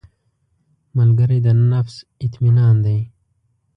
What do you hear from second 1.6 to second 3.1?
نفس اطمینان دی